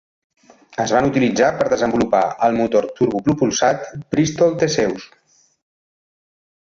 Es 0.83 0.91
van 0.97 1.07
utilitzar 1.09 1.49
per 1.57 1.67
desenvolupar 1.73 2.21
el 2.47 2.57
motor 2.61 2.87
turbopropulsat 2.99 3.85
Bristol 4.15 4.57
Theseus. 4.65 5.05